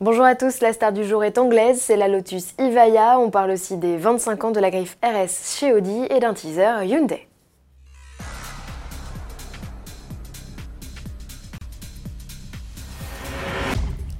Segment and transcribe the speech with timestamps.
[0.00, 3.18] Bonjour à tous, la star du jour est anglaise, c'est la Lotus Evaya.
[3.18, 6.84] On parle aussi des 25 ans de la griffe RS chez Audi et d'un teaser
[6.84, 7.27] Hyundai.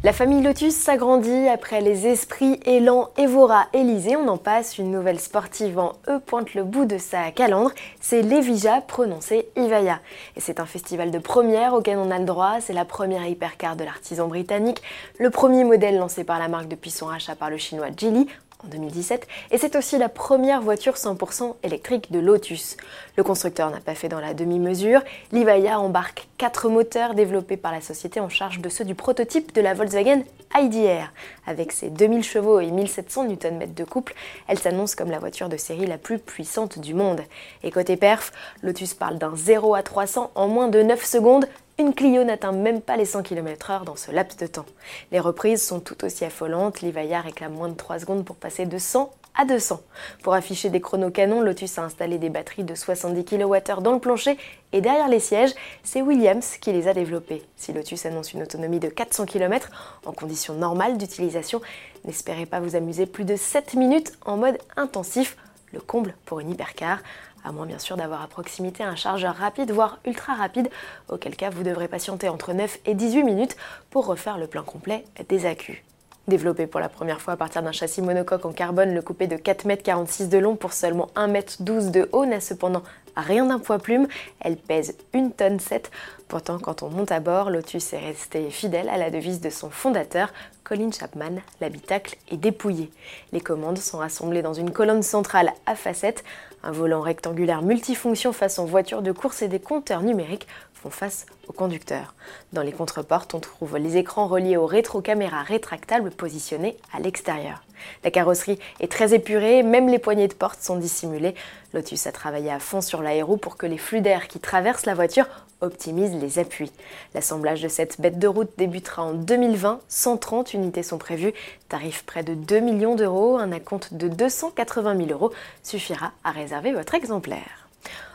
[0.09, 4.17] La famille Lotus s'agrandit après les esprits Elan, Evora, Élysée.
[4.17, 7.73] On en passe, une nouvelle sportive en E pointe le bout de sa calandre.
[8.01, 10.01] C'est l'Evija prononcé Ivaya.
[10.35, 12.63] Et c'est un festival de première auquel on a le droit.
[12.63, 14.81] C'est la première hypercar de l'artisan britannique.
[15.19, 18.29] Le premier modèle lancé par la marque depuis son rachat par le chinois Geely
[18.65, 22.77] en 2017, et c'est aussi la première voiture 100% électrique de Lotus.
[23.17, 27.81] Le constructeur n'a pas fait dans la demi-mesure, l'Ivaya embarque quatre moteurs développés par la
[27.81, 30.23] société en charge de ceux du prototype de la Volkswagen
[30.57, 31.13] IDR.
[31.47, 34.15] Avec ses 2000 chevaux et 1700 Nm de couple,
[34.47, 37.21] elle s'annonce comme la voiture de série la plus puissante du monde.
[37.63, 41.47] Et côté perf, Lotus parle d'un 0 à 300 en moins de 9 secondes,
[41.81, 44.67] une Clio n'atteint même pas les 100 km/h dans ce laps de temps.
[45.13, 48.79] Les reprises sont tout aussi affolantes, l'Ivaya réclame moins de 3 secondes pour passer de
[48.79, 49.81] 100 à 200.
[50.25, 54.01] Pour afficher des chronos canons, Lotus a installé des batteries de 70 kWh dans le
[54.01, 54.37] plancher
[54.73, 57.45] et derrière les sièges, c'est Williams qui les a développées.
[57.57, 59.71] Si Lotus annonce une autonomie de 400 km
[60.05, 61.61] en conditions normales d'utilisation,
[62.05, 65.37] n'espérez pas vous amuser plus de 7 minutes en mode intensif,
[65.73, 66.99] le comble pour une hypercar
[67.45, 70.69] à moins bien sûr d'avoir à proximité un chargeur rapide, voire ultra rapide,
[71.09, 73.57] auquel cas vous devrez patienter entre 9 et 18 minutes
[73.91, 75.85] pour refaire le plein complet des accus.
[76.27, 79.37] Développé pour la première fois à partir d'un châssis monocoque en carbone, le coupé de
[79.37, 82.83] 4,46 m de long pour seulement 1,12 m de haut n'a cependant
[83.21, 84.09] rien d'un poids plume.
[84.41, 85.91] Elle pèse 1 tonne 7.
[86.29, 89.71] Pourtant, quand on monte à bord, Lotus est resté fidèle à la devise de son
[89.71, 92.91] fondateur, Colin Chapman, l'habitacle est dépouillé.
[93.33, 96.25] Les commandes sont rassemblées dans une colonne centrale à facettes,
[96.63, 101.53] un volant rectangulaire multifonction façon voiture de course et des compteurs numériques font face au
[101.53, 102.15] conducteur.
[102.53, 107.63] Dans les contreportes, on trouve les écrans reliés aux rétrocaméras rétractables positionnés à l'extérieur.
[108.05, 111.35] La carrosserie est très épurée, même les poignées de porte sont dissimulées.
[111.75, 114.95] Lotus a travaillé à fond sur l'aéro pour que les flux d'air qui traversent la
[114.95, 115.27] voiture
[115.61, 116.73] optimisent les appuis.
[117.15, 119.81] L'assemblage de cette bête de route débutera en 2020.
[119.89, 121.35] 130 unités sont prévues.
[121.69, 123.39] Tarif près de 2 millions d'euros.
[123.39, 125.33] Un acompte de 280 000 euros
[125.63, 127.68] suffira à réserver votre exemplaire.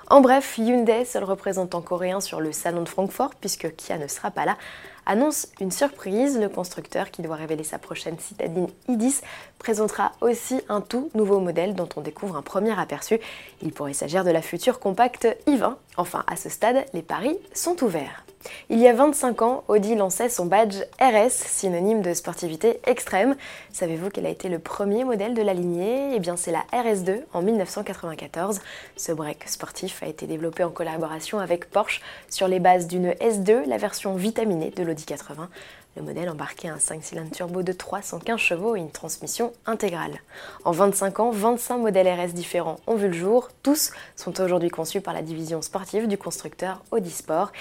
[0.09, 4.31] En bref, Hyundai, seul représentant coréen sur le salon de Francfort, puisque Kia ne sera
[4.31, 4.58] pas là,
[5.06, 6.38] annonce une surprise.
[6.38, 9.22] Le constructeur, qui doit révéler sa prochaine citadine i10,
[9.59, 13.19] présentera aussi un tout nouveau modèle dont on découvre un premier aperçu.
[13.62, 15.75] Il pourrait s'agir de la future compacte i20.
[15.97, 18.25] Enfin, à ce stade, les paris sont ouverts.
[18.70, 23.36] Il y a 25 ans, Audi lançait son badge RS, synonyme de sportivité extrême.
[23.72, 26.16] Savez-vous quel a été le premier modèle de la lignée?
[26.16, 28.62] Eh bien, c'est la RS2 en 1994.
[28.98, 33.68] Ce break sportif a été développé en collaboration avec Porsche sur les bases d'une S2,
[33.68, 35.50] la version vitaminée de l'Audi 80.
[35.96, 40.22] Le modèle embarquait un 5 cylindres turbo de 315 chevaux et une transmission intégrale.
[40.66, 43.50] En 25 ans, 25 modèles RS différents ont vu le jour.
[43.62, 47.52] Tous sont aujourd'hui conçus par la division sportive du constructeur Audi Sport.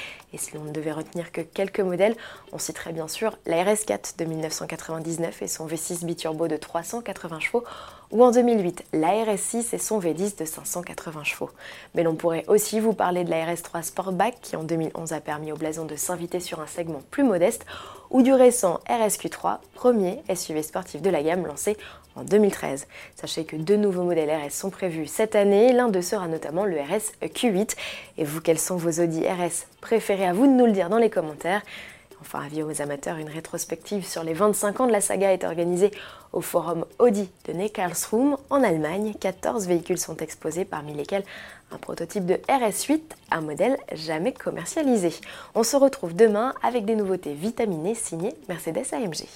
[0.73, 2.17] Ne devait retenir que quelques modèles,
[2.53, 7.65] on citerait bien sûr la RS4 de 1999 et son V6 biturbo de 380 chevaux
[8.11, 11.51] ou en 2008 la RS6 et son V10 de 580 chevaux.
[11.95, 15.53] Mais l'on pourrait aussi vous parler de la RS3 Sportback qui en 2011 a permis
[15.53, 17.67] au blason de s'inviter sur un segment plus modeste
[18.11, 21.77] ou du récent RSQ3, premier SUV sportif de la gamme lancé
[22.17, 22.87] en 2013.
[23.17, 26.77] Sachez que deux nouveaux modèles RS sont prévus cette année, l'un d'eux sera notamment le
[26.81, 27.77] RS Q8.
[28.19, 30.27] Et vous, quels sont vos Audi RS préférés?
[30.27, 31.63] À vous de nous le dire dans les commentaires.
[32.23, 35.91] Enfin, avis aux amateurs, une rétrospective sur les 25 ans de la saga est organisée
[36.33, 39.13] au forum Audi de Neckarlsruhe en Allemagne.
[39.19, 41.25] 14 véhicules sont exposés, parmi lesquels
[41.73, 43.01] un prototype de RS8,
[43.33, 45.13] un modèle jamais commercialisé.
[45.57, 49.27] On se retrouve demain avec des nouveautés vitaminées signées Mercedes AMG.